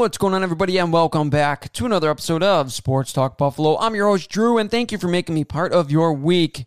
What's 0.00 0.16
going 0.16 0.32
on, 0.32 0.42
everybody, 0.42 0.78
and 0.78 0.94
welcome 0.94 1.28
back 1.28 1.70
to 1.74 1.84
another 1.84 2.08
episode 2.08 2.42
of 2.42 2.72
Sports 2.72 3.12
Talk 3.12 3.36
Buffalo. 3.36 3.76
I'm 3.76 3.94
your 3.94 4.06
host, 4.06 4.30
Drew, 4.30 4.56
and 4.56 4.70
thank 4.70 4.92
you 4.92 4.96
for 4.96 5.08
making 5.08 5.34
me 5.34 5.44
part 5.44 5.74
of 5.74 5.90
your 5.90 6.14
week. 6.14 6.64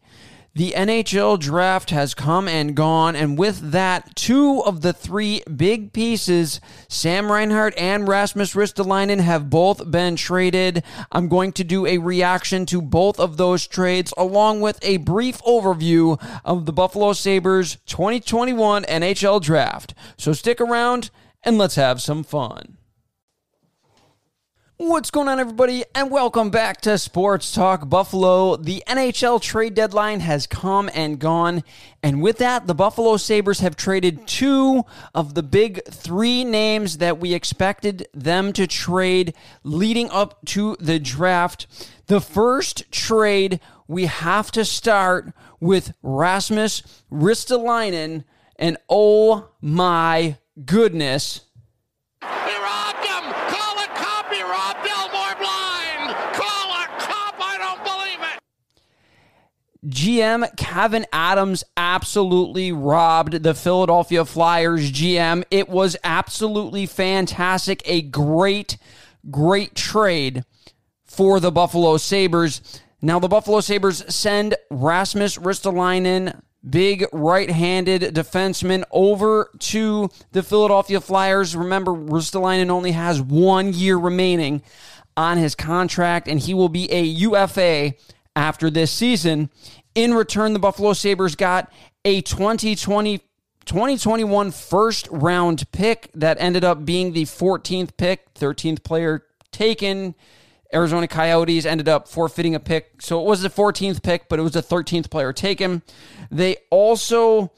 The 0.54 0.74
NHL 0.78 1.40
draft 1.40 1.90
has 1.90 2.14
come 2.14 2.48
and 2.48 2.76
gone, 2.76 3.16
and 3.16 3.36
with 3.36 3.72
that, 3.72 4.16
two 4.16 4.62
of 4.64 4.82
the 4.82 4.94
three 4.94 5.42
big 5.52 5.94
pieces, 5.94 6.62
Sam 6.88 7.32
Reinhart 7.32 7.74
and 7.76 8.08
Rasmus 8.08 8.54
Ristolainen, 8.54 9.20
have 9.22 9.50
both 9.50 9.90
been 9.90 10.16
traded. 10.16 10.84
I'm 11.12 11.28
going 11.28 11.54
to 11.54 11.64
do 11.64 11.88
a 11.88 11.98
reaction 11.98 12.68
to 12.68 12.84
both 12.84 13.20
of 13.20 13.38
those 13.38 13.66
trades, 13.66 14.14
along 14.16 14.62
with 14.62 14.78
a 14.84 14.98
brief 14.98 15.42
overview 15.42 16.22
of 16.46 16.68
the 16.68 16.72
Buffalo 16.72 17.14
Sabres 17.14 17.78
2021 17.88 18.84
NHL 18.84 19.42
draft. 19.42 19.96
So 20.18 20.34
stick 20.34 20.62
around 20.62 21.10
and 21.42 21.58
let's 21.58 21.76
have 21.76 22.00
some 22.00 22.24
fun. 22.24 22.78
What's 24.86 25.12
going 25.12 25.30
on, 25.30 25.40
everybody, 25.40 25.86
and 25.96 26.12
welcome 26.12 26.50
back 26.50 26.82
to 26.82 26.98
Sports 26.98 27.54
Talk 27.54 27.88
Buffalo. 27.88 28.58
The 28.58 28.84
NHL 28.86 29.42
trade 29.42 29.76
deadline 29.76 30.20
has 30.20 30.46
come 30.46 30.90
and 30.94 31.18
gone, 31.20 31.64
and 32.04 32.22
with 32.22 32.40
that, 32.40 32.68
the 32.68 32.76
Buffalo 32.76 33.16
Sabres 33.16 33.62
have 33.62 33.78
traded 33.78 34.28
two 34.28 34.84
of 35.16 35.36
the 35.36 35.42
big 35.42 35.86
three 35.90 36.44
names 36.44 36.98
that 36.98 37.18
we 37.18 37.34
expected 37.34 38.10
them 38.14 38.52
to 38.52 38.68
trade 38.68 39.34
leading 39.64 40.10
up 40.10 40.44
to 40.48 40.76
the 40.82 41.00
draft. 41.00 41.66
The 42.08 42.20
first 42.20 42.92
trade, 42.92 43.62
we 43.88 44.08
have 44.08 44.52
to 44.52 44.66
start 44.66 45.32
with 45.62 45.94
Rasmus 46.04 46.84
Ristolainen, 47.10 48.26
and 48.58 48.76
oh 48.90 49.48
my 49.62 50.40
goodness. 50.66 51.40
He 52.22 52.28
robbed 52.28 53.06
him! 53.06 53.24
Call 53.50 53.80
a 53.80 53.88
cop! 53.96 54.32
He 54.32 54.42
robbed 54.42 54.88
Elmore 54.88 55.36
blind! 55.36 56.16
Call 56.34 56.72
a 56.72 56.88
cop! 56.98 57.36
I 57.38 57.58
don't 57.58 57.84
believe 57.84 58.22
it! 58.22 58.40
GM 59.86 60.56
Kevyn 60.56 61.04
Adams 61.12 61.64
absolutely 61.76 62.72
robbed 62.72 63.44
the 63.44 63.54
Philadelphia 63.54 64.24
Flyers 64.24 64.92
GM. 64.92 65.44
It 65.52 65.68
was 65.68 65.98
absolutely 66.06 66.86
fantastic. 66.86 67.82
A 67.86 68.02
great, 68.02 68.78
great 69.30 69.76
trade 69.76 70.46
for 71.04 71.42
the 71.42 71.52
Buffalo 71.52 71.98
Sabres. 71.98 72.62
Now, 73.02 73.20
the 73.20 73.28
Buffalo 73.28 73.60
Sabres 73.60 74.06
send 74.08 74.56
Rasmus 74.72 75.38
Ristolainen, 75.38 76.42
big 76.68 77.06
right 77.12 77.50
handed 77.50 78.02
defenseman, 78.16 78.86
over 78.90 79.50
to 79.60 80.10
the 80.32 80.44
Philadelphia 80.44 81.02
Flyers. 81.02 81.58
Remember, 81.58 81.92
Ristolainen 81.92 82.70
only 82.70 82.94
has 82.94 83.22
one 83.22 83.74
year 83.74 83.98
remaining 83.98 84.62
on 85.18 85.38
his 85.38 85.56
contract, 85.56 86.30
and 86.30 86.40
he 86.40 86.54
will 86.54 86.70
be 86.70 86.90
a 86.90 87.04
UFA 87.04 87.96
after 88.36 88.70
this 88.70 88.92
season. 88.92 89.50
In 89.96 90.14
return, 90.14 90.54
the 90.54 90.60
Buffalo 90.60 90.94
Sabres 90.94 91.36
got 91.36 91.72
a 92.06 92.22
2020 92.22 93.22
2021 93.66 94.52
first 94.52 95.08
round 95.10 95.72
pick 95.72 96.12
that 96.14 96.36
ended 96.40 96.66
up 96.66 96.84
being 96.84 97.14
the 97.14 97.24
14th 97.24 97.96
pick, 97.96 98.34
13th 98.34 98.84
player 98.84 99.24
taken. 99.52 100.16
Arizona 100.74 101.08
Coyotes 101.08 101.66
ended 101.66 101.88
up 101.88 102.08
forfeiting 102.08 102.56
a 102.56 102.60
pick. 102.60 103.02
So 103.02 103.22
it 103.22 103.26
was 103.26 103.42
the 103.42 103.50
14th 103.50 104.04
pick, 104.04 104.28
but 104.28 104.40
it 104.40 104.42
was 104.42 104.54
the 104.54 104.64
13th 104.64 105.10
player 105.10 105.32
taken. 105.32 105.82
They 106.30 106.58
also 106.72 107.52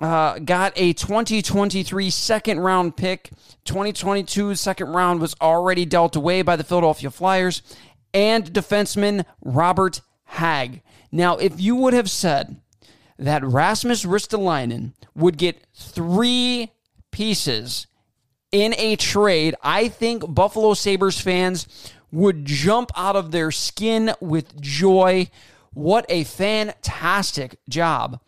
uh, 0.00 0.38
got 0.40 0.72
a 0.74 0.94
2023 0.94 2.10
second 2.10 2.60
round 2.60 2.96
pick. 2.96 3.30
2022 3.64 4.56
second 4.56 4.88
round 4.88 5.20
was 5.20 5.36
already 5.40 5.84
dealt 5.84 6.16
away 6.16 6.42
by 6.42 6.56
the 6.56 6.64
Philadelphia 6.64 7.10
Flyers 7.10 7.62
and 8.14 8.52
defenseman 8.52 9.24
Robert 9.42 10.00
Hagg. 10.32 10.82
Now, 11.10 11.36
if 11.36 11.60
you 11.60 11.76
would 11.76 11.92
have 11.92 12.10
said 12.10 12.56
that 13.18 13.44
Rasmus 13.44 14.04
Ristolainen 14.06 14.94
would 15.14 15.36
get 15.36 15.66
three 15.74 16.72
pieces 17.10 17.86
in 18.50 18.74
a 18.78 18.96
trade, 18.96 19.54
I 19.62 19.88
think 19.88 20.34
Buffalo 20.34 20.72
Sabres 20.72 21.20
fans 21.20 21.68
would 22.10 22.46
jump 22.46 22.90
out 22.96 23.14
of 23.14 23.30
their 23.30 23.50
skin 23.50 24.14
with 24.20 24.58
joy. 24.60 25.28
What 25.74 26.06
a 26.08 26.24
fantastic 26.24 27.58
job 27.68 28.18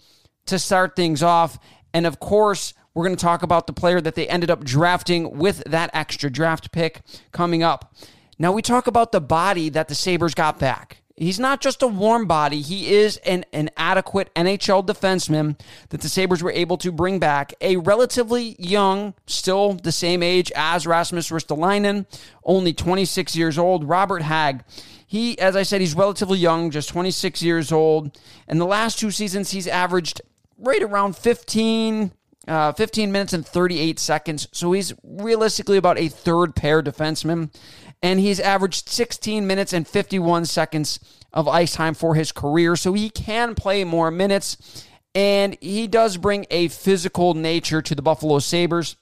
to 0.46 0.58
start 0.58 0.96
things 0.96 1.22
off. 1.22 1.58
And 1.94 2.06
of 2.06 2.20
course, 2.20 2.74
we're 2.92 3.04
going 3.04 3.16
to 3.16 3.22
talk 3.22 3.42
about 3.42 3.66
the 3.66 3.72
player 3.72 4.02
that 4.02 4.14
they 4.14 4.28
ended 4.28 4.50
up 4.50 4.62
drafting 4.62 5.38
with 5.38 5.64
that 5.64 5.90
extra 5.94 6.30
draft 6.30 6.70
pick 6.70 7.00
coming 7.32 7.62
up. 7.62 7.94
Now, 8.38 8.52
we 8.52 8.60
talk 8.60 8.86
about 8.86 9.12
the 9.12 9.20
body 9.22 9.70
that 9.70 9.88
the 9.88 9.94
Sabres 9.94 10.34
got 10.34 10.58
back. 10.58 11.03
He's 11.16 11.38
not 11.38 11.60
just 11.60 11.80
a 11.82 11.86
warm 11.86 12.26
body. 12.26 12.60
He 12.60 12.92
is 12.92 13.18
an, 13.18 13.44
an 13.52 13.70
adequate 13.76 14.34
NHL 14.34 14.84
defenseman 14.84 15.58
that 15.90 16.00
the 16.00 16.08
Sabres 16.08 16.42
were 16.42 16.50
able 16.50 16.76
to 16.78 16.90
bring 16.90 17.20
back. 17.20 17.54
A 17.60 17.76
relatively 17.76 18.56
young, 18.58 19.14
still 19.26 19.74
the 19.74 19.92
same 19.92 20.24
age 20.24 20.50
as 20.56 20.88
Rasmus 20.88 21.30
Ristolainen, 21.30 22.06
only 22.44 22.72
26 22.72 23.36
years 23.36 23.58
old, 23.58 23.88
Robert 23.88 24.22
Hagg. 24.22 24.64
He, 25.06 25.38
as 25.38 25.54
I 25.54 25.62
said, 25.62 25.80
he's 25.80 25.94
relatively 25.94 26.38
young, 26.38 26.72
just 26.72 26.88
26 26.88 27.42
years 27.42 27.70
old. 27.70 28.18
In 28.48 28.58
the 28.58 28.66
last 28.66 28.98
two 28.98 29.12
seasons, 29.12 29.52
he's 29.52 29.68
averaged 29.68 30.20
right 30.58 30.82
around 30.82 31.16
15, 31.16 32.10
uh, 32.46 32.72
15 32.72 33.10
minutes 33.10 33.32
and 33.32 33.46
38 33.46 33.98
seconds. 33.98 34.48
So 34.52 34.72
he's 34.72 34.92
realistically 35.02 35.76
about 35.76 35.98
a 35.98 36.08
third 36.08 36.54
pair 36.54 36.82
defenseman 36.82 37.50
and 38.04 38.20
he's 38.20 38.38
averaged 38.38 38.88
16 38.90 39.46
minutes 39.46 39.72
and 39.72 39.88
51 39.88 40.44
seconds 40.44 41.00
of 41.32 41.48
ice 41.48 41.72
time 41.74 41.94
for 41.94 42.14
his 42.14 42.32
career, 42.32 42.76
so 42.76 42.92
he 42.92 43.08
can 43.08 43.54
play 43.54 43.82
more 43.82 44.10
minutes. 44.10 44.86
And 45.14 45.56
he 45.60 45.86
does 45.86 46.18
bring 46.18 46.44
a 46.50 46.68
physical 46.68 47.32
nature 47.32 47.80
to 47.80 47.94
the 47.94 48.02
Buffalo 48.02 48.40
Sabres 48.40 48.96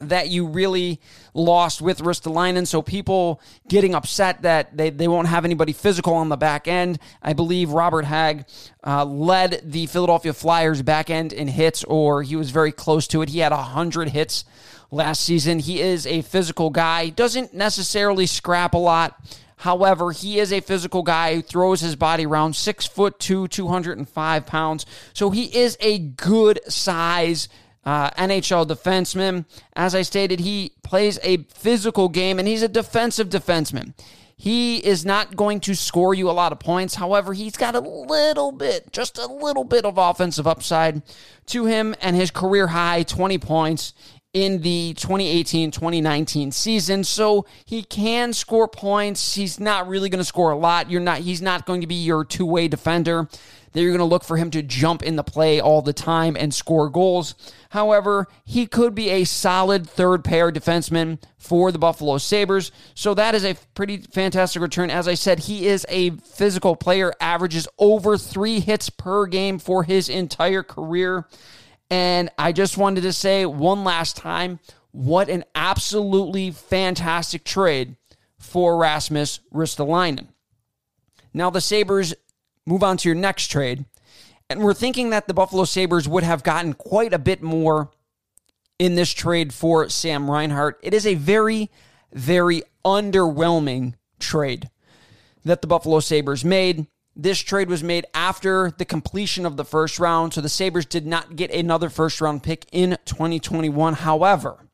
that 0.00 0.28
you 0.28 0.46
really 0.46 1.00
lost 1.34 1.80
with 1.80 2.00
Ristolainen. 2.00 2.66
So 2.66 2.82
people 2.82 3.40
getting 3.68 3.94
upset 3.94 4.42
that 4.42 4.76
they, 4.76 4.90
they 4.90 5.08
won't 5.08 5.28
have 5.28 5.44
anybody 5.44 5.72
physical 5.72 6.14
on 6.14 6.28
the 6.28 6.36
back 6.36 6.68
end. 6.68 6.98
I 7.22 7.32
believe 7.32 7.70
Robert 7.70 8.04
Hagg 8.04 8.46
uh, 8.86 9.04
led 9.04 9.62
the 9.64 9.86
Philadelphia 9.86 10.32
Flyers 10.32 10.82
back 10.82 11.10
end 11.10 11.32
in 11.32 11.48
hits, 11.48 11.84
or 11.84 12.22
he 12.22 12.36
was 12.36 12.50
very 12.50 12.72
close 12.72 13.06
to 13.08 13.22
it. 13.22 13.30
He 13.30 13.40
had 13.40 13.52
100 13.52 14.10
hits 14.10 14.44
last 14.90 15.22
season. 15.22 15.58
He 15.58 15.80
is 15.80 16.06
a 16.06 16.22
physical 16.22 16.70
guy, 16.70 17.10
doesn't 17.10 17.54
necessarily 17.54 18.26
scrap 18.26 18.74
a 18.74 18.78
lot. 18.78 19.20
However, 19.58 20.12
he 20.12 20.38
is 20.38 20.52
a 20.52 20.60
physical 20.60 21.02
guy 21.02 21.34
who 21.34 21.42
throws 21.42 21.80
his 21.80 21.96
body 21.96 22.26
around 22.26 22.54
six 22.54 22.86
foot 22.86 23.18
two, 23.18 23.48
205 23.48 24.46
pounds. 24.46 24.86
So 25.14 25.30
he 25.30 25.44
is 25.44 25.76
a 25.80 25.98
good 25.98 26.60
size 26.68 27.48
uh, 27.86 28.10
NHL 28.10 28.66
defenseman. 28.66 29.46
As 29.74 29.94
I 29.94 30.02
stated, 30.02 30.40
he 30.40 30.72
plays 30.82 31.18
a 31.22 31.38
physical 31.44 32.08
game 32.08 32.38
and 32.38 32.46
he's 32.46 32.62
a 32.62 32.68
defensive 32.68 33.30
defenseman. 33.30 33.94
He 34.38 34.84
is 34.84 35.06
not 35.06 35.34
going 35.34 35.60
to 35.60 35.74
score 35.74 36.12
you 36.12 36.28
a 36.28 36.32
lot 36.32 36.52
of 36.52 36.58
points. 36.58 36.96
However, 36.96 37.32
he's 37.32 37.56
got 37.56 37.74
a 37.74 37.80
little 37.80 38.52
bit, 38.52 38.92
just 38.92 39.16
a 39.16 39.26
little 39.26 39.64
bit 39.64 39.86
of 39.86 39.96
offensive 39.96 40.46
upside 40.46 41.00
to 41.46 41.64
him 41.64 41.94
and 42.02 42.14
his 42.14 42.30
career 42.30 42.66
high 42.66 43.02
20 43.04 43.38
points 43.38 43.94
in 44.36 44.60
the 44.60 44.92
2018 44.98 45.70
2019 45.70 46.52
season. 46.52 47.02
So 47.04 47.46
he 47.64 47.82
can 47.82 48.34
score 48.34 48.68
points. 48.68 49.34
He's 49.34 49.58
not 49.58 49.88
really 49.88 50.10
going 50.10 50.20
to 50.20 50.26
score 50.26 50.50
a 50.50 50.58
lot. 50.58 50.90
You're 50.90 51.00
not, 51.00 51.20
he's 51.20 51.40
not 51.40 51.64
going 51.64 51.80
to 51.80 51.86
be 51.86 51.94
your 51.94 52.22
two 52.22 52.44
way 52.44 52.68
defender 52.68 53.30
that 53.72 53.80
you're 53.80 53.92
going 53.92 53.98
to 53.98 54.04
look 54.04 54.24
for 54.24 54.36
him 54.36 54.50
to 54.50 54.62
jump 54.62 55.02
in 55.02 55.16
the 55.16 55.24
play 55.24 55.58
all 55.58 55.80
the 55.80 55.94
time 55.94 56.36
and 56.36 56.52
score 56.52 56.90
goals. 56.90 57.34
However, 57.70 58.26
he 58.44 58.66
could 58.66 58.94
be 58.94 59.08
a 59.08 59.24
solid 59.24 59.88
third 59.88 60.22
pair 60.22 60.52
defenseman 60.52 61.18
for 61.38 61.72
the 61.72 61.78
Buffalo 61.78 62.18
Sabres. 62.18 62.72
So 62.94 63.14
that 63.14 63.34
is 63.34 63.44
a 63.44 63.56
pretty 63.74 63.98
fantastic 63.98 64.60
return. 64.60 64.90
As 64.90 65.08
I 65.08 65.14
said, 65.14 65.40
he 65.40 65.66
is 65.66 65.86
a 65.88 66.10
physical 66.10 66.76
player, 66.76 67.14
averages 67.20 67.68
over 67.78 68.18
three 68.18 68.60
hits 68.60 68.90
per 68.90 69.24
game 69.24 69.58
for 69.58 69.84
his 69.84 70.10
entire 70.10 70.62
career. 70.62 71.26
And 71.90 72.30
I 72.38 72.52
just 72.52 72.76
wanted 72.76 73.02
to 73.02 73.12
say 73.12 73.46
one 73.46 73.84
last 73.84 74.16
time 74.16 74.58
what 74.90 75.28
an 75.28 75.44
absolutely 75.54 76.50
fantastic 76.50 77.44
trade 77.44 77.96
for 78.38 78.76
Rasmus 78.76 79.40
Ristolainen. 79.52 80.28
Now, 81.34 81.50
the 81.50 81.60
Sabres 81.60 82.14
move 82.64 82.82
on 82.82 82.96
to 82.96 83.08
your 83.08 83.14
next 83.14 83.48
trade. 83.48 83.84
And 84.48 84.60
we're 84.60 84.74
thinking 84.74 85.10
that 85.10 85.28
the 85.28 85.34
Buffalo 85.34 85.64
Sabres 85.64 86.08
would 86.08 86.22
have 86.22 86.42
gotten 86.42 86.72
quite 86.72 87.12
a 87.12 87.18
bit 87.18 87.42
more 87.42 87.90
in 88.78 88.94
this 88.94 89.12
trade 89.12 89.52
for 89.52 89.88
Sam 89.88 90.30
Reinhart. 90.30 90.78
It 90.82 90.94
is 90.94 91.06
a 91.06 91.14
very, 91.14 91.70
very 92.12 92.62
underwhelming 92.84 93.94
trade 94.18 94.70
that 95.44 95.60
the 95.60 95.66
Buffalo 95.66 96.00
Sabres 96.00 96.44
made. 96.44 96.86
This 97.16 97.40
trade 97.40 97.70
was 97.70 97.82
made 97.82 98.04
after 98.12 98.70
the 98.76 98.84
completion 98.84 99.46
of 99.46 99.56
the 99.56 99.64
first 99.64 99.98
round, 99.98 100.34
so 100.34 100.42
the 100.42 100.50
Sabres 100.50 100.84
did 100.84 101.06
not 101.06 101.34
get 101.34 101.50
another 101.50 101.88
first 101.88 102.20
round 102.20 102.42
pick 102.42 102.66
in 102.72 102.98
2021. 103.06 103.94
However, 103.94 104.66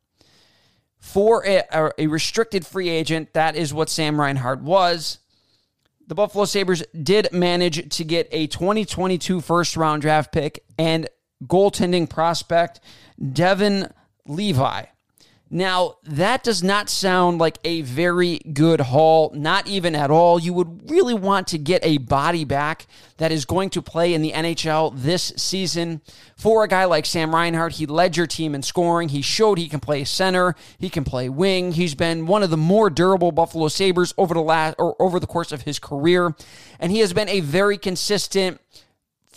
for 1.03 1.45
a, 1.45 1.65
a 1.99 2.07
restricted 2.07 2.65
free 2.65 2.89
agent. 2.89 3.33
That 3.35 3.57
is 3.57 3.75
what 3.75 3.91
Sam 3.91 4.19
Reinhart 4.19 4.63
was. 4.63 5.19
The 6.07 6.15
Buffalo 6.15 6.45
Sabres 6.45 6.85
did 7.03 7.33
manage 7.33 7.95
to 7.97 8.05
get 8.05 8.29
a 8.31 8.47
2022 8.47 9.41
first 9.41 9.77
round 9.77 10.03
draft 10.03 10.31
pick 10.33 10.63
and 10.79 11.09
goaltending 11.45 12.09
prospect, 12.09 12.81
Devon 13.33 13.93
Levi. 14.27 14.85
Now, 15.55 15.97
that 16.05 16.43
does 16.43 16.63
not 16.63 16.89
sound 16.89 17.39
like 17.39 17.59
a 17.63 17.83
very 17.83 18.39
good 18.39 18.81
haul, 18.81 19.31
not 19.35 19.67
even 19.67 19.95
at 19.95 20.11
all. 20.11 20.39
You 20.39 20.55
would 20.55 20.91
really 20.91 21.13
want 21.13 21.47
to 21.49 21.59
get 21.59 21.85
a 21.85 21.99
body 21.99 22.47
back 22.47 22.87
that 23.19 23.31
is 23.31 23.45
going 23.45 23.69
to 23.71 23.83
play 23.83 24.15
in 24.15 24.23
the 24.23 24.33
NHL 24.33 24.95
this 24.97 25.31
season. 25.37 26.01
For 26.39 26.65
a 26.65 26.69
guy 26.69 26.87
like 26.87 27.05
Sam 27.05 27.35
Reinhart, 27.35 27.73
he 27.73 27.85
led 27.85 28.17
your 28.17 28.27
team 28.27 28.55
in 28.55 28.63
scoring. 28.63 29.11
He 29.11 29.21
showed 29.21 29.59
he 29.59 29.69
can 29.69 29.79
play 29.79 30.05
center, 30.05 30.57
he 30.79 30.89
can 30.89 31.05
play 31.05 31.29
wing. 31.29 31.73
He's 31.73 31.95
been 31.95 32.27
one 32.27 32.43
of 32.43 32.49
the 32.49 32.57
more 32.57 32.89
durable 32.89 33.31
Buffalo 33.31 33.69
Sabres 33.69 34.15
over 34.17 34.33
the 34.33 34.41
last 34.41 34.77
or 34.79 34.97
over 34.99 35.21
the 35.21 35.27
course 35.27 35.53
of 35.53 35.63
his 35.63 35.79
career, 35.79 36.35
and 36.81 36.91
he 36.91 37.01
has 37.01 37.13
been 37.13 37.29
a 37.29 37.41
very 37.41 37.77
consistent 37.77 38.59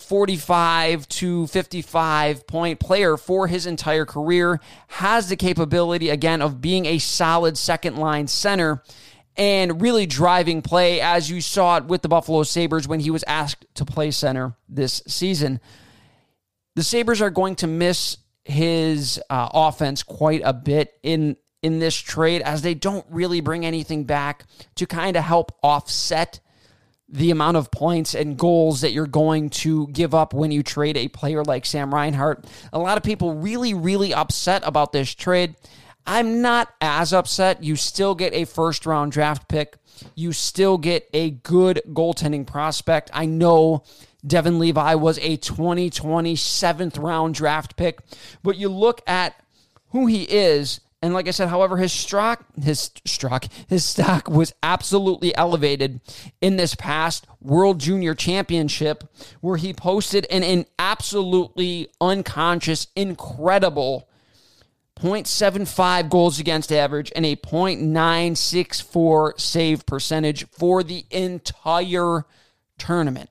45 0.06 1.08
to 1.08 1.46
55 1.48 2.46
point 2.46 2.78
player 2.78 3.16
for 3.16 3.48
his 3.48 3.66
entire 3.66 4.04
career, 4.04 4.60
has 4.86 5.28
the 5.28 5.36
capability, 5.36 6.10
again, 6.10 6.42
of 6.42 6.60
being 6.60 6.86
a 6.86 6.98
solid 6.98 7.58
second 7.58 7.96
line 7.96 8.28
center 8.28 8.82
and 9.36 9.82
really 9.82 10.06
driving 10.06 10.62
play, 10.62 11.00
as 11.00 11.28
you 11.28 11.40
saw 11.40 11.76
it 11.78 11.86
with 11.86 12.02
the 12.02 12.08
Buffalo 12.08 12.44
Sabres 12.44 12.86
when 12.86 13.00
he 13.00 13.10
was 13.10 13.24
asked 13.26 13.66
to 13.74 13.84
play 13.84 14.10
center 14.10 14.56
this 14.68 15.02
season. 15.08 15.60
The 16.76 16.84
Sabres 16.84 17.20
are 17.20 17.30
going 17.30 17.56
to 17.56 17.66
miss 17.66 18.18
his 18.44 19.20
uh, 19.28 19.48
offense 19.52 20.04
quite 20.04 20.42
a 20.44 20.52
bit 20.52 20.94
in 21.02 21.36
in 21.62 21.80
this 21.80 21.96
trade 21.96 22.42
as 22.42 22.62
they 22.62 22.74
don't 22.74 23.04
really 23.10 23.40
bring 23.40 23.66
anything 23.66 24.04
back 24.04 24.44
to 24.76 24.86
kind 24.86 25.16
of 25.16 25.24
help 25.24 25.50
offset 25.64 26.38
the 27.08 27.30
amount 27.30 27.56
of 27.56 27.70
points 27.70 28.14
and 28.14 28.36
goals 28.36 28.80
that 28.80 28.92
you're 28.92 29.06
going 29.06 29.48
to 29.48 29.86
give 29.88 30.14
up 30.14 30.34
when 30.34 30.50
you 30.50 30.62
trade 30.62 30.96
a 30.96 31.08
player 31.08 31.44
like 31.44 31.64
Sam 31.64 31.94
Reinhart. 31.94 32.44
A 32.72 32.78
lot 32.78 32.96
of 32.96 33.04
people 33.04 33.34
really, 33.34 33.74
really 33.74 34.12
upset 34.12 34.62
about 34.64 34.92
this 34.92 35.14
trade. 35.14 35.54
I'm 36.06 36.40
not 36.42 36.68
as 36.80 37.12
upset. 37.12 37.62
You 37.62 37.76
still 37.76 38.14
get 38.14 38.32
a 38.32 38.44
first 38.44 38.86
round 38.86 39.12
draft 39.12 39.48
pick. 39.48 39.76
You 40.14 40.32
still 40.32 40.78
get 40.78 41.08
a 41.12 41.30
good 41.30 41.80
goaltending 41.88 42.46
prospect. 42.46 43.10
I 43.12 43.26
know 43.26 43.82
Devon 44.26 44.58
Levi 44.58 44.94
was 44.94 45.18
a 45.18 45.36
2020 45.36 46.36
seventh 46.36 46.98
round 46.98 47.34
draft 47.34 47.76
pick, 47.76 48.00
but 48.42 48.56
you 48.56 48.68
look 48.68 49.00
at 49.06 49.40
who 49.90 50.06
he 50.06 50.24
is 50.24 50.80
and 51.02 51.12
like 51.12 51.28
I 51.28 51.30
said, 51.30 51.48
however, 51.48 51.76
his 51.76 51.92
stock, 51.92 52.46
his 52.60 52.90
stock, 53.04 53.44
his 53.68 53.84
stock 53.84 54.28
was 54.28 54.54
absolutely 54.62 55.36
elevated 55.36 56.00
in 56.40 56.56
this 56.56 56.74
past 56.74 57.26
World 57.40 57.78
Junior 57.78 58.14
Championship, 58.14 59.04
where 59.40 59.58
he 59.58 59.74
posted 59.74 60.26
an, 60.30 60.42
an 60.42 60.64
absolutely 60.78 61.88
unconscious, 62.00 62.86
incredible 62.96 64.08
0.75 64.98 66.08
goals 66.08 66.40
against 66.40 66.72
average 66.72 67.12
and 67.14 67.26
a 67.26 67.36
0.964 67.36 69.38
save 69.38 69.84
percentage 69.84 70.48
for 70.48 70.82
the 70.82 71.04
entire 71.10 72.24
tournament. 72.78 73.28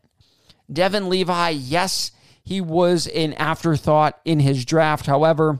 Devon 0.71 1.09
Levi, 1.09 1.49
yes, 1.49 2.11
he 2.43 2.61
was 2.61 3.07
an 3.07 3.33
afterthought 3.33 4.19
in 4.23 4.39
his 4.39 4.65
draft. 4.65 5.07
However, 5.07 5.59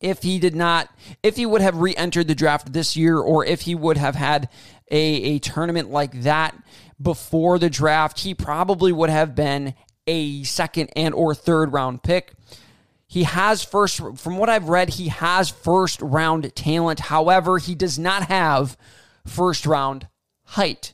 if 0.00 0.22
he 0.22 0.38
did 0.38 0.54
not, 0.54 0.88
if 1.22 1.36
he 1.36 1.46
would 1.46 1.60
have 1.60 1.78
re 1.78 1.94
entered 1.96 2.28
the 2.28 2.34
draft 2.34 2.72
this 2.72 2.96
year, 2.96 3.18
or 3.18 3.44
if 3.44 3.62
he 3.62 3.74
would 3.74 3.96
have 3.96 4.14
had 4.14 4.48
a, 4.90 4.96
a 4.96 5.38
tournament 5.38 5.90
like 5.90 6.22
that 6.22 6.56
before 7.00 7.58
the 7.58 7.70
draft, 7.70 8.20
he 8.20 8.34
probably 8.34 8.92
would 8.92 9.10
have 9.10 9.34
been 9.34 9.74
a 10.06 10.42
second 10.44 10.90
and 10.96 11.14
or 11.14 11.34
third 11.34 11.72
round 11.72 12.02
pick. 12.02 12.32
He 13.06 13.22
has 13.22 13.62
first, 13.62 14.00
from 14.16 14.36
what 14.36 14.50
I've 14.50 14.68
read, 14.68 14.90
he 14.90 15.08
has 15.08 15.48
first 15.48 16.00
round 16.02 16.54
talent. 16.54 17.00
However, 17.00 17.58
he 17.58 17.74
does 17.74 17.98
not 17.98 18.24
have 18.24 18.76
first 19.26 19.66
round 19.66 20.08
height. 20.44 20.92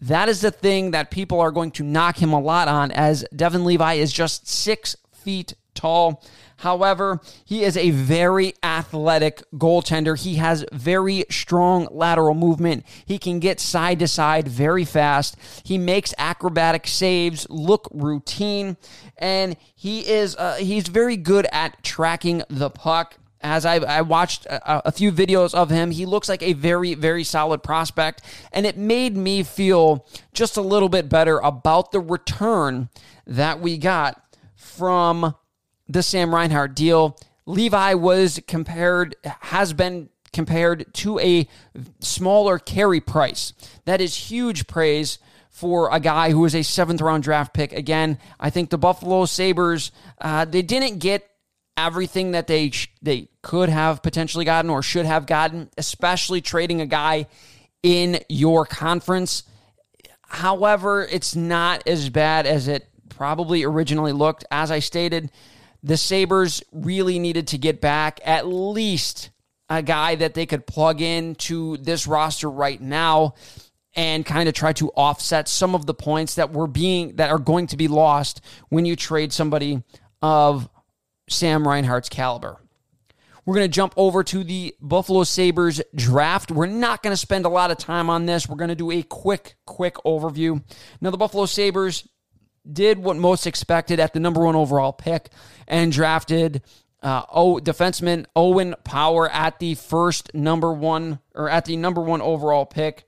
That 0.00 0.28
is 0.28 0.42
the 0.42 0.50
thing 0.50 0.92
that 0.92 1.10
people 1.10 1.40
are 1.40 1.50
going 1.50 1.72
to 1.72 1.82
knock 1.82 2.18
him 2.18 2.32
a 2.32 2.40
lot 2.40 2.68
on, 2.68 2.92
as 2.92 3.24
Devon 3.34 3.64
Levi 3.64 3.94
is 3.94 4.12
just 4.12 4.46
six 4.46 4.94
feet 5.12 5.54
tall. 5.74 6.22
However, 6.58 7.20
he 7.44 7.64
is 7.64 7.76
a 7.76 7.90
very 7.90 8.54
athletic 8.62 9.42
goaltender. 9.54 10.18
He 10.18 10.36
has 10.36 10.64
very 10.72 11.24
strong 11.30 11.88
lateral 11.90 12.34
movement. 12.34 12.84
He 13.04 13.18
can 13.18 13.40
get 13.40 13.60
side 13.60 13.98
to 13.98 14.08
side 14.08 14.48
very 14.48 14.84
fast. 14.84 15.36
He 15.64 15.78
makes 15.78 16.14
acrobatic 16.18 16.86
saves 16.86 17.46
look 17.50 17.88
routine, 17.92 18.76
and 19.18 19.56
he 19.74 20.00
is 20.00 20.36
uh, 20.36 20.54
he's 20.54 20.88
very 20.88 21.16
good 21.16 21.46
at 21.52 21.82
tracking 21.82 22.42
the 22.48 22.70
puck 22.70 23.18
as 23.42 23.64
I, 23.64 23.76
I 23.76 24.00
watched 24.02 24.46
a, 24.46 24.88
a, 24.88 24.92
few 24.92 25.12
videos 25.12 25.54
of 25.54 25.70
him, 25.70 25.92
he 25.92 26.04
looks 26.04 26.28
like 26.28 26.42
a 26.42 26.54
very, 26.54 26.94
very 26.94 27.22
solid 27.22 27.62
prospect. 27.62 28.22
And 28.52 28.66
it 28.66 28.76
made 28.76 29.16
me 29.16 29.44
feel 29.44 30.06
just 30.32 30.56
a 30.56 30.62
little 30.62 30.88
bit 30.88 31.08
better 31.08 31.38
about 31.38 31.92
the 31.92 32.00
return 32.00 32.88
that 33.26 33.60
we 33.60 33.78
got 33.78 34.20
from 34.56 35.36
the 35.88 36.02
Sam 36.02 36.34
Reinhart 36.34 36.74
deal. 36.74 37.18
Levi 37.46 37.94
was 37.94 38.40
compared, 38.46 39.14
has 39.24 39.72
been 39.72 40.08
compared 40.32 40.92
to 40.94 41.18
a 41.20 41.48
smaller 42.00 42.58
Carey 42.58 43.00
Price. 43.00 43.52
That 43.84 44.00
is 44.00 44.14
huge 44.14 44.66
praise 44.66 45.18
for 45.48 45.88
a 45.90 46.00
guy 46.00 46.30
who 46.30 46.40
was 46.40 46.54
a 46.54 46.62
seventh 46.62 47.00
round 47.00 47.22
draft 47.22 47.54
pick. 47.54 47.72
Again, 47.72 48.18
I 48.38 48.50
think 48.50 48.68
the 48.68 48.76
Buffalo 48.76 49.24
Sabres, 49.24 49.90
uh, 50.20 50.44
they 50.44 50.60
didn't 50.60 50.98
get 50.98 51.30
everything 51.76 52.32
that 52.32 52.46
they 52.46 52.70
sh- 52.70 52.92
they 53.00 53.28
could 53.42 53.68
have 53.68 54.02
potentially 54.02 54.44
gotten 54.44 54.70
or 54.70 54.82
should 54.82 55.06
have 55.06 55.26
gotten, 55.26 55.70
especially 55.78 56.40
trading 56.40 56.80
a 56.80 56.86
guy 56.86 57.26
in 57.82 58.20
your 58.28 58.66
conference. 58.66 59.44
However, 60.28 61.04
it's 61.04 61.36
not 61.36 61.86
as 61.86 62.10
bad 62.10 62.46
as 62.46 62.68
it 62.68 62.88
probably 63.08 63.64
originally 63.64 64.12
looked. 64.12 64.44
As 64.50 64.70
I 64.70 64.80
stated, 64.80 65.30
the 65.86 65.96
Sabres 65.96 66.64
really 66.72 67.20
needed 67.20 67.46
to 67.48 67.58
get 67.58 67.80
back 67.80 68.18
at 68.24 68.44
least 68.44 69.30
a 69.68 69.82
guy 69.82 70.16
that 70.16 70.34
they 70.34 70.44
could 70.44 70.66
plug 70.66 71.00
into 71.00 71.76
this 71.76 72.08
roster 72.08 72.50
right 72.50 72.80
now 72.80 73.34
and 73.94 74.26
kind 74.26 74.48
of 74.48 74.54
try 74.54 74.72
to 74.72 74.90
offset 74.90 75.46
some 75.46 75.76
of 75.76 75.86
the 75.86 75.94
points 75.94 76.34
that 76.34 76.52
were 76.52 76.66
being 76.66 77.14
that 77.16 77.30
are 77.30 77.38
going 77.38 77.68
to 77.68 77.76
be 77.76 77.86
lost 77.86 78.40
when 78.68 78.84
you 78.84 78.96
trade 78.96 79.32
somebody 79.32 79.80
of 80.20 80.68
Sam 81.28 81.66
Reinhart's 81.66 82.08
caliber. 82.08 82.58
We're 83.44 83.54
going 83.54 83.70
to 83.70 83.74
jump 83.74 83.94
over 83.96 84.24
to 84.24 84.42
the 84.42 84.74
Buffalo 84.80 85.22
Sabres 85.22 85.80
draft. 85.94 86.50
We're 86.50 86.66
not 86.66 87.04
going 87.04 87.12
to 87.12 87.16
spend 87.16 87.46
a 87.46 87.48
lot 87.48 87.70
of 87.70 87.78
time 87.78 88.10
on 88.10 88.26
this. 88.26 88.48
We're 88.48 88.56
going 88.56 88.70
to 88.70 88.74
do 88.74 88.90
a 88.90 89.04
quick, 89.04 89.54
quick 89.66 89.94
overview. 90.04 90.64
Now, 91.00 91.10
the 91.10 91.16
Buffalo 91.16 91.46
Sabres 91.46 92.08
did 92.72 92.98
what 92.98 93.16
most 93.16 93.46
expected 93.46 94.00
at 94.00 94.12
the 94.12 94.20
number 94.20 94.44
one 94.44 94.56
overall 94.56 94.92
pick 94.92 95.30
and 95.66 95.92
drafted 95.92 96.62
uh, 97.02 97.22
oh, 97.32 97.60
defenseman 97.62 98.26
Owen 98.34 98.74
Power 98.84 99.30
at 99.30 99.58
the 99.58 99.74
first 99.74 100.34
number 100.34 100.72
one 100.72 101.20
or 101.34 101.48
at 101.48 101.66
the 101.66 101.76
number 101.76 102.00
one 102.00 102.20
overall 102.20 102.66
pick. 102.66 103.06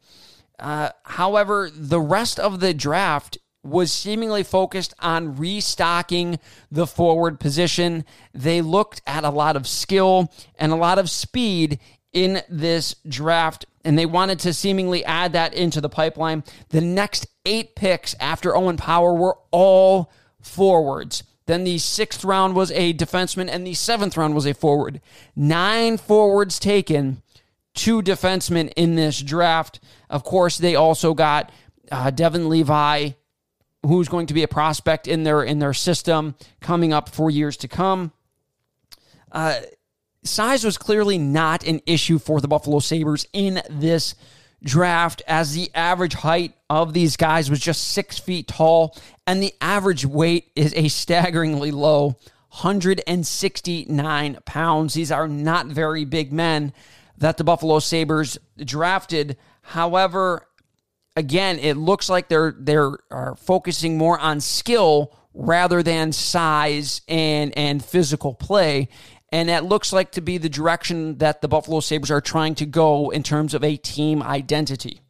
Uh, 0.59 0.91
however, 1.05 1.71
the 1.75 2.01
rest 2.01 2.39
of 2.39 2.61
the 2.61 2.75
draft 2.75 3.39
was 3.65 3.93
seemingly 3.93 4.43
focused 4.43 4.95
on 5.01 5.37
restocking 5.37 6.39
the 6.71 6.87
forward 6.87 7.41
position. 7.41 8.05
They 8.33 8.63
looked 8.63 9.03
at 9.07 9.25
a 9.25 9.31
lot 9.31 9.57
of 9.57 9.67
skill 9.67 10.33
and 10.57 10.73
a 10.73 10.77
lot 10.77 10.99
of 10.99 11.11
speed 11.11 11.79
in 12.13 12.43
this 12.49 12.95
draft, 13.07 13.67
and 13.85 13.99
they 13.99 14.07
wanted 14.07 14.39
to 14.41 14.53
seemingly 14.53 15.05
add 15.05 15.33
that 15.33 15.55
into 15.55 15.81
the 15.81 15.89
pipeline. 15.89 16.45
The 16.71 16.81
next 16.81 17.27
eight 17.45 17.75
picks 17.75 18.15
after 18.21 18.57
Owen 18.57 18.77
Power 18.77 19.15
were 19.15 19.39
all 19.51 20.11
forwards. 20.41 21.23
Then 21.47 21.65
the 21.65 21.79
sixth 21.79 22.25
round 22.25 22.55
was 22.55 22.71
a 22.73 22.93
defenseman, 22.93 23.49
and 23.51 23.67
the 23.67 23.75
seventh 23.75 24.17
round 24.17 24.35
was 24.35 24.47
a 24.47 24.55
forward. 24.55 25.01
Nine 25.35 25.97
forwards 25.97 26.59
taken, 26.59 27.23
two 27.75 28.03
defensemen 28.03 28.73
in 28.77 28.97
this 28.97 29.23
draft. 29.23 29.81
Of 30.11 30.25
course, 30.25 30.59
they 30.59 30.75
also 30.75 31.15
got 31.15 31.51
uh, 31.91 32.11
Devon 32.11 32.49
Levi, 32.51 33.11
who's 33.87 34.09
going 34.09 34.27
to 34.27 34.35
be 34.35 34.43
a 34.43 34.49
prospect 34.49 35.09
in 35.09 35.23
their 35.23 35.43
in 35.43 35.59
their 35.59 35.73
system 35.73 36.35
coming 36.61 36.93
up 36.93 37.09
for 37.09 37.31
years 37.31 37.57
to 37.59 37.69
come. 37.69 38.13
Uh, 39.33 39.61
size 40.25 40.65
was 40.65 40.79
clearly 40.79 41.19
not 41.19 41.67
an 41.67 41.81
issue 41.87 42.19
for 42.19 42.41
the 42.41 42.49
Buffalo 42.49 42.79
Sabres 42.81 43.27
in 43.33 43.61
this 43.71 44.15
draft, 44.63 45.23
as 45.27 45.55
the 45.55 45.71
average 45.75 46.15
height 46.15 46.55
of 46.69 46.93
these 46.93 47.17
guys 47.17 47.49
was 47.51 47.61
just 47.61 47.89
six 47.89 48.19
feet 48.19 48.49
tall, 48.49 48.97
and 49.27 49.43
the 49.43 49.55
average 49.61 50.05
weight 50.05 50.51
is 50.57 50.75
a 50.75 50.89
staggeringly 50.89 51.71
low 51.71 52.17
169 52.51 54.39
pounds. 54.45 54.95
These 54.95 55.13
are 55.13 55.29
not 55.29 55.67
very 55.67 56.05
big 56.05 56.33
men. 56.33 56.73
that 57.19 57.37
the 57.37 57.45
Buffalo 57.45 57.81
Sabres 57.81 58.39
drafted. 58.59 59.37
However, 59.63 60.47
again, 61.17 61.59
it 61.59 61.77
looks 61.77 62.09
like 62.09 62.29
they're 62.29 62.55
they're 62.57 62.93
are 63.11 63.35
focusing 63.37 63.99
more 63.99 64.19
on 64.19 64.41
skill 64.41 65.13
rather 65.35 65.83
than 65.83 66.13
size 66.13 67.01
and 67.09 67.57
and 67.59 67.85
physical 67.85 68.35
play. 68.35 68.89
And 69.31 69.49
that 69.49 69.65
looks 69.65 69.93
like 69.93 70.13
to 70.13 70.21
be 70.21 70.39
the 70.39 70.49
direction 70.49 71.19
that 71.19 71.43
the 71.43 71.49
Buffalo 71.49 71.81
Sabres 71.81 72.11
are 72.11 72.21
trying 72.21 72.55
to 72.57 72.67
go 72.67 73.11
in 73.11 73.23
terms 73.23 73.53
of 73.53 73.63
a 73.63 73.77
team 73.77 74.23
identity. 74.23 75.01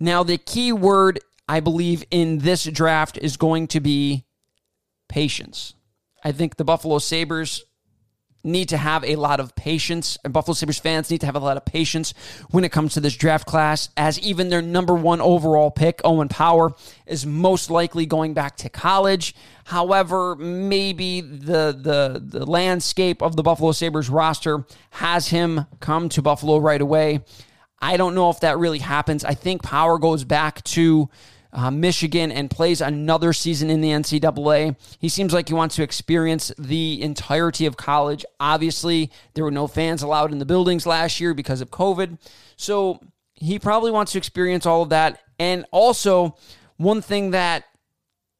Now, 0.00 0.22
the 0.22 0.38
key 0.38 0.72
word 0.72 1.20
I 1.48 1.60
believe 1.60 2.04
in 2.10 2.38
this 2.38 2.64
draft 2.64 3.16
is 3.18 3.36
going 3.36 3.68
to 3.68 3.80
be 3.80 4.24
patience. 5.08 5.74
I 6.22 6.32
think 6.32 6.56
the 6.56 6.64
Buffalo 6.64 6.98
Sabres 6.98 7.64
need 8.48 8.70
to 8.70 8.76
have 8.76 9.04
a 9.04 9.16
lot 9.16 9.38
of 9.38 9.54
patience, 9.54 10.18
and 10.24 10.32
Buffalo 10.32 10.54
Sabres 10.54 10.78
fans 10.78 11.10
need 11.10 11.20
to 11.20 11.26
have 11.26 11.36
a 11.36 11.40
lot 11.40 11.56
of 11.56 11.64
patience 11.64 12.14
when 12.50 12.64
it 12.64 12.72
comes 12.72 12.94
to 12.94 13.00
this 13.00 13.16
draft 13.16 13.46
class, 13.46 13.90
as 13.96 14.18
even 14.20 14.48
their 14.48 14.62
number 14.62 14.94
one 14.94 15.20
overall 15.20 15.70
pick, 15.70 16.00
Owen 16.04 16.28
Power, 16.28 16.72
is 17.06 17.24
most 17.24 17.70
likely 17.70 18.06
going 18.06 18.34
back 18.34 18.56
to 18.56 18.68
college. 18.68 19.34
However, 19.64 20.34
maybe 20.36 21.20
the 21.20 21.76
the 21.78 22.22
the 22.24 22.46
landscape 22.46 23.22
of 23.22 23.36
the 23.36 23.42
Buffalo 23.42 23.72
Sabres 23.72 24.08
roster 24.08 24.64
has 24.90 25.28
him 25.28 25.66
come 25.80 26.08
to 26.08 26.22
Buffalo 26.22 26.58
right 26.58 26.80
away. 26.80 27.20
I 27.80 27.96
don't 27.96 28.14
know 28.14 28.30
if 28.30 28.40
that 28.40 28.58
really 28.58 28.80
happens. 28.80 29.24
I 29.24 29.34
think 29.34 29.62
Power 29.62 29.98
goes 29.98 30.24
back 30.24 30.64
to 30.64 31.08
uh, 31.52 31.70
Michigan 31.70 32.30
and 32.30 32.50
plays 32.50 32.80
another 32.80 33.32
season 33.32 33.70
in 33.70 33.80
the 33.80 33.90
NCAA. 33.90 34.76
He 34.98 35.08
seems 35.08 35.32
like 35.32 35.48
he 35.48 35.54
wants 35.54 35.76
to 35.76 35.82
experience 35.82 36.52
the 36.58 37.00
entirety 37.02 37.66
of 37.66 37.76
college. 37.76 38.24
Obviously, 38.38 39.10
there 39.34 39.44
were 39.44 39.50
no 39.50 39.66
fans 39.66 40.02
allowed 40.02 40.32
in 40.32 40.38
the 40.38 40.44
buildings 40.44 40.86
last 40.86 41.20
year 41.20 41.34
because 41.34 41.60
of 41.60 41.70
COVID. 41.70 42.18
So 42.56 43.00
he 43.34 43.58
probably 43.58 43.90
wants 43.90 44.12
to 44.12 44.18
experience 44.18 44.66
all 44.66 44.82
of 44.82 44.90
that. 44.90 45.20
And 45.38 45.64
also, 45.70 46.36
one 46.76 47.00
thing 47.00 47.30
that 47.30 47.64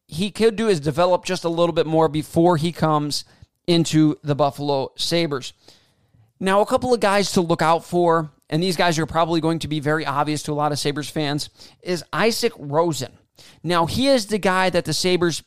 he 0.07 0.31
could 0.31 0.57
do 0.57 0.69
is 0.69 0.81
develop 0.81 1.25
just 1.25 1.45
a 1.45 1.49
little 1.49 1.75
bit 1.75 1.87
more 1.87 2.09
before 2.09 2.57
he 2.57 2.73
comes 2.73 3.25
into 3.67 4.19
the 4.23 4.35
Buffalo 4.35 4.93
Sabres. 4.97 5.53
Now, 6.41 6.61
a 6.61 6.67
couple 6.67 6.95
of 6.95 7.01
guys 7.01 7.33
to 7.33 7.41
look 7.41 7.63
out 7.63 7.85
for 7.85 8.31
and 8.51 8.63
these 8.63 8.77
guys 8.77 8.99
are 8.99 9.07
probably 9.07 9.41
going 9.41 9.59
to 9.61 9.69
be 9.69 9.81
very 9.81 10.07
obvious 10.07 10.43
to 10.45 10.53
a 10.53 10.55
lot 10.55 10.73
of 10.73 10.79
Sabres 10.79 11.11
fans, 11.11 11.51
is 11.83 12.05
Isaac 12.13 12.53
Rosén. 12.55 13.13
Now, 13.63 13.87
he 13.87 14.09
is 14.09 14.27
the 14.27 14.39
guy 14.39 14.71
that 14.71 14.85
the 14.85 14.93
Sabres 14.93 15.43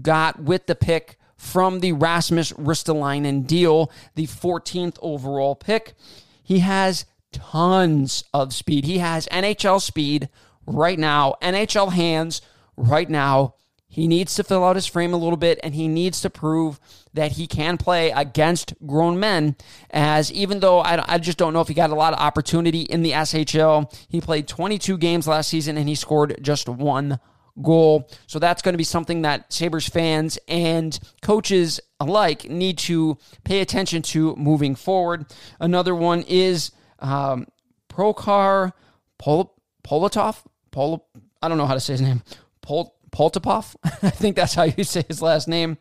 got 0.00 0.40
with 0.40 0.66
the 0.66 0.74
pick 0.74 1.18
from 1.36 1.80
the 1.80 1.92
Rasmus 1.92 2.52
Ristolainen 2.52 3.46
deal, 3.46 3.90
the 4.14 4.26
14th 4.26 4.96
overall 5.02 5.54
pick. 5.54 5.94
He 6.42 6.60
has 6.60 7.04
tons 7.32 8.24
of 8.32 8.54
speed. 8.54 8.84
He 8.84 8.98
has 8.98 9.26
NHL 9.26 9.80
speed 9.80 10.28
right 10.66 10.98
now, 10.98 11.34
NHL 11.42 11.92
hands 11.92 12.40
right 12.76 13.08
now. 13.10 13.54
He 13.94 14.08
needs 14.08 14.34
to 14.34 14.42
fill 14.42 14.64
out 14.64 14.74
his 14.74 14.86
frame 14.86 15.14
a 15.14 15.16
little 15.16 15.36
bit 15.36 15.60
and 15.62 15.72
he 15.72 15.86
needs 15.86 16.20
to 16.22 16.28
prove 16.28 16.80
that 17.12 17.32
he 17.32 17.46
can 17.46 17.78
play 17.78 18.10
against 18.10 18.74
grown 18.84 19.20
men. 19.20 19.54
As 19.92 20.32
even 20.32 20.58
though 20.58 20.80
I, 20.80 21.14
I 21.14 21.18
just 21.18 21.38
don't 21.38 21.52
know 21.52 21.60
if 21.60 21.68
he 21.68 21.74
got 21.74 21.90
a 21.90 21.94
lot 21.94 22.12
of 22.12 22.18
opportunity 22.18 22.80
in 22.80 23.04
the 23.04 23.12
SHL, 23.12 23.96
he 24.08 24.20
played 24.20 24.48
22 24.48 24.98
games 24.98 25.28
last 25.28 25.48
season 25.48 25.78
and 25.78 25.88
he 25.88 25.94
scored 25.94 26.36
just 26.42 26.68
one 26.68 27.20
goal. 27.62 28.10
So 28.26 28.40
that's 28.40 28.62
going 28.62 28.72
to 28.72 28.78
be 28.78 28.82
something 28.82 29.22
that 29.22 29.52
Sabres 29.52 29.88
fans 29.88 30.40
and 30.48 30.98
coaches 31.22 31.78
alike 32.00 32.50
need 32.50 32.78
to 32.78 33.16
pay 33.44 33.60
attention 33.60 34.02
to 34.02 34.34
moving 34.34 34.74
forward. 34.74 35.26
Another 35.60 35.94
one 35.94 36.24
is 36.26 36.72
um, 36.98 37.46
Prokhor 37.88 38.72
Pol- 39.18 39.54
Polotov. 39.84 40.42
Pol- 40.72 41.06
I 41.40 41.46
don't 41.46 41.58
know 41.58 41.66
how 41.66 41.74
to 41.74 41.80
say 41.80 41.92
his 41.92 42.02
name. 42.02 42.24
Pol- 42.60 42.92
Poltapov. 43.14 43.76
I 43.84 44.10
think 44.10 44.36
that's 44.36 44.54
how 44.54 44.64
you 44.64 44.84
say 44.84 45.04
his 45.06 45.22
last 45.22 45.48
name. 45.48 45.78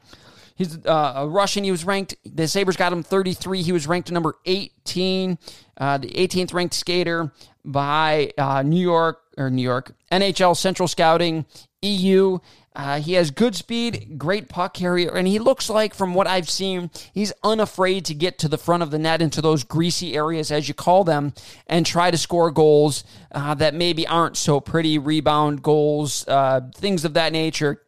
He's 0.56 0.86
uh, 0.86 1.13
a 1.16 1.28
Russian. 1.28 1.63
He 1.63 1.72
was 1.72 1.84
ranked, 1.84 2.16
the 2.24 2.48
Sabres 2.48 2.78
got 2.78 2.94
him 2.94 3.02
33. 3.02 3.63
He 3.63 3.72
was 3.72 3.88
ranked 3.88 4.12
number 4.12 4.36
18, 4.46 5.38
uh, 5.78 5.98
the 5.98 6.10
18th 6.10 6.54
ranked 6.54 6.75
skater 6.75 7.32
by 7.66 8.32
uh, 8.38 8.62
New 8.62 8.82
York, 8.82 9.22
or 9.38 9.50
New 9.50 9.63
York, 9.63 9.96
NHL 10.12 10.56
Central 10.56 10.88
Scouting, 10.88 11.46
EU. 11.82 12.38
Uh, 12.75 13.00
he 13.00 13.13
has 13.13 13.30
good 13.30 13.56
speed, 13.56 14.18
great 14.18 14.50
puck 14.50 14.74
carrier, 14.74 15.15
and 15.15 15.27
he 15.27 15.38
looks 15.38 15.70
like, 15.70 15.94
from 15.94 16.15
what 16.15 16.25
I've 16.25 16.50
seen, 16.50 16.89
he's 17.13 17.32
unafraid 17.44 18.06
to 18.06 18.15
get 18.15 18.39
to 18.39 18.48
the 18.48 18.58
front 18.58 18.82
of 18.82 18.89
the 18.89 18.98
net 18.98 19.22
into 19.22 19.42
those 19.42 19.63
greasy 19.63 20.15
areas, 20.15 20.51
as 20.51 20.68
you 20.68 20.74
call 20.74 21.03
them, 21.03 21.34
and 21.68 21.86
try 21.86 22.10
to 22.10 22.18
score 22.18 22.50
goals 22.50 23.03
uh, 23.32 23.53
that 23.56 23.75
maybe 23.75 24.08
aren't 24.08 24.38
so 24.38 24.60
pretty, 24.60 24.98
rebound 24.98 25.62
goals, 25.62 26.27
uh, 26.27 26.62
things 26.75 27.06
of 27.06 27.13
that 27.13 27.32
nature. 27.32 27.80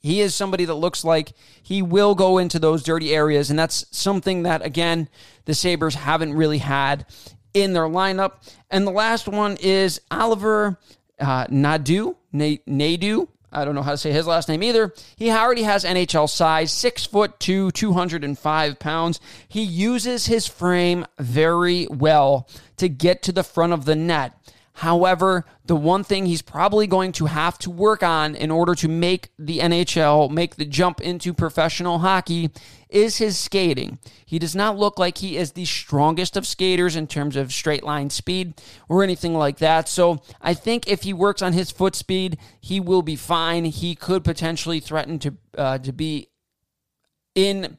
He 0.00 0.20
is 0.20 0.34
somebody 0.34 0.64
that 0.64 0.74
looks 0.74 1.04
like 1.04 1.32
he 1.62 1.82
will 1.82 2.14
go 2.16 2.38
into 2.38 2.58
those 2.58 2.82
dirty 2.82 3.14
areas, 3.14 3.50
and 3.50 3.58
that's 3.58 3.84
something 3.96 4.42
that, 4.42 4.64
again, 4.64 5.08
the 5.44 5.54
Sabres 5.54 5.94
haven't 5.94 6.34
really 6.34 6.58
had 6.58 7.06
in 7.54 7.72
their 7.72 7.84
lineup. 7.84 8.32
And 8.68 8.84
the 8.86 8.92
last 8.92 9.28
one 9.28 9.56
is 9.60 10.00
Oliver 10.10 10.78
uh, 11.20 11.46
Nadu, 11.46 12.16
Nadu, 12.34 13.28
I 13.50 13.64
don't 13.64 13.74
know 13.74 13.82
how 13.82 13.92
to 13.92 13.96
say 13.96 14.12
his 14.12 14.26
last 14.26 14.48
name 14.48 14.62
either. 14.62 14.92
He 15.16 15.30
already 15.30 15.62
has 15.62 15.84
NHL 15.84 16.28
size, 16.28 16.72
six 16.72 17.06
foot 17.06 17.40
two, 17.40 17.70
205 17.70 18.78
pounds. 18.78 19.20
He 19.48 19.62
uses 19.62 20.26
his 20.26 20.46
frame 20.46 21.06
very 21.18 21.86
well 21.88 22.48
to 22.76 22.88
get 22.88 23.22
to 23.22 23.32
the 23.32 23.42
front 23.42 23.72
of 23.72 23.84
the 23.84 23.96
net. 23.96 24.34
However, 24.78 25.44
the 25.64 25.74
one 25.74 26.04
thing 26.04 26.26
he's 26.26 26.40
probably 26.40 26.86
going 26.86 27.10
to 27.14 27.26
have 27.26 27.58
to 27.58 27.70
work 27.70 28.04
on 28.04 28.36
in 28.36 28.52
order 28.52 28.76
to 28.76 28.86
make 28.86 29.30
the 29.36 29.58
NHL, 29.58 30.30
make 30.30 30.54
the 30.54 30.64
jump 30.64 31.00
into 31.00 31.34
professional 31.34 31.98
hockey, 31.98 32.50
is 32.88 33.16
his 33.16 33.36
skating. 33.36 33.98
He 34.24 34.38
does 34.38 34.54
not 34.54 34.78
look 34.78 34.96
like 34.96 35.18
he 35.18 35.36
is 35.36 35.50
the 35.50 35.64
strongest 35.64 36.36
of 36.36 36.46
skaters 36.46 36.94
in 36.94 37.08
terms 37.08 37.34
of 37.34 37.52
straight 37.52 37.82
line 37.82 38.08
speed 38.10 38.54
or 38.88 39.02
anything 39.02 39.34
like 39.34 39.58
that. 39.58 39.88
So 39.88 40.22
I 40.40 40.54
think 40.54 40.86
if 40.86 41.02
he 41.02 41.12
works 41.12 41.42
on 41.42 41.54
his 41.54 41.72
foot 41.72 41.96
speed, 41.96 42.38
he 42.60 42.78
will 42.78 43.02
be 43.02 43.16
fine. 43.16 43.64
He 43.64 43.96
could 43.96 44.22
potentially 44.22 44.78
threaten 44.78 45.18
to 45.18 45.34
uh, 45.56 45.78
to 45.78 45.92
be 45.92 46.28
in 47.34 47.78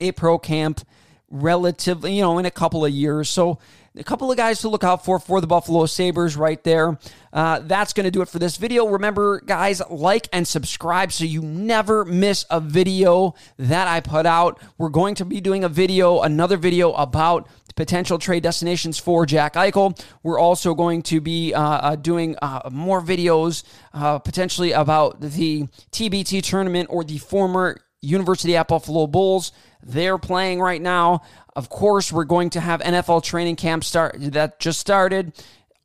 a 0.00 0.12
pro 0.12 0.38
camp 0.38 0.80
relatively, 1.28 2.14
you 2.14 2.22
know, 2.22 2.38
in 2.38 2.46
a 2.46 2.50
couple 2.50 2.82
of 2.82 2.92
years. 2.92 3.28
So 3.28 3.58
a 3.96 4.04
couple 4.04 4.30
of 4.30 4.36
guys 4.36 4.60
to 4.60 4.68
look 4.68 4.82
out 4.82 5.04
for 5.04 5.18
for 5.18 5.40
the 5.40 5.46
Buffalo 5.46 5.86
Sabres 5.86 6.36
right 6.36 6.62
there. 6.64 6.98
Uh, 7.32 7.60
that's 7.60 7.92
going 7.92 8.04
to 8.04 8.10
do 8.10 8.22
it 8.22 8.28
for 8.28 8.38
this 8.38 8.56
video. 8.56 8.86
Remember, 8.86 9.40
guys, 9.40 9.80
like 9.88 10.28
and 10.32 10.46
subscribe 10.46 11.12
so 11.12 11.24
you 11.24 11.42
never 11.42 12.04
miss 12.04 12.44
a 12.50 12.60
video 12.60 13.34
that 13.58 13.88
I 13.88 14.00
put 14.00 14.26
out. 14.26 14.60
We're 14.78 14.88
going 14.88 15.14
to 15.16 15.24
be 15.24 15.40
doing 15.40 15.64
a 15.64 15.68
video, 15.68 16.22
another 16.22 16.56
video 16.56 16.92
about 16.92 17.48
potential 17.76 18.18
trade 18.18 18.42
destinations 18.42 18.98
for 18.98 19.26
Jack 19.26 19.54
Eichel. 19.54 20.00
We're 20.22 20.38
also 20.38 20.74
going 20.74 21.02
to 21.02 21.20
be 21.20 21.52
uh, 21.54 21.60
uh, 21.60 21.96
doing 21.96 22.36
uh, 22.40 22.68
more 22.70 23.02
videos 23.02 23.64
uh, 23.92 24.18
potentially 24.18 24.72
about 24.72 25.20
the 25.20 25.64
TBT 25.92 26.42
tournament 26.42 26.88
or 26.90 27.04
the 27.04 27.18
former 27.18 27.78
University 28.04 28.56
at 28.56 28.68
Buffalo 28.68 29.06
Bulls. 29.06 29.52
They're 29.82 30.18
playing 30.18 30.60
right 30.60 30.80
now. 30.80 31.22
Of 31.56 31.68
course, 31.68 32.12
we're 32.12 32.24
going 32.24 32.50
to 32.50 32.60
have 32.60 32.80
NFL 32.80 33.22
training 33.22 33.56
camp 33.56 33.84
start 33.84 34.16
that 34.18 34.60
just 34.60 34.80
started. 34.80 35.32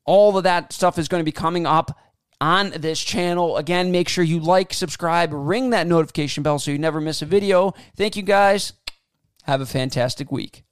All 0.05 0.37
of 0.37 0.43
that 0.43 0.73
stuff 0.73 0.97
is 0.97 1.07
going 1.07 1.21
to 1.21 1.25
be 1.25 1.31
coming 1.31 1.65
up 1.65 1.97
on 2.41 2.71
this 2.71 2.99
channel. 2.99 3.57
Again, 3.57 3.91
make 3.91 4.09
sure 4.09 4.23
you 4.23 4.39
like, 4.39 4.73
subscribe, 4.73 5.31
ring 5.33 5.71
that 5.71 5.87
notification 5.87 6.43
bell 6.43 6.59
so 6.59 6.71
you 6.71 6.77
never 6.77 7.01
miss 7.01 7.21
a 7.21 7.25
video. 7.25 7.73
Thank 7.95 8.15
you 8.15 8.23
guys. 8.23 8.73
Have 9.43 9.61
a 9.61 9.65
fantastic 9.65 10.31
week. 10.31 10.63